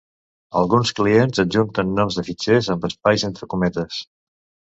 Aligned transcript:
Alguns 0.61 0.91
clients 0.99 1.41
adjunten 1.43 1.91
noms 1.99 2.17
de 2.21 2.25
fitxers 2.31 2.71
amb 2.77 2.89
espais 2.91 3.27
entre 3.29 3.51
cometes. 3.55 4.01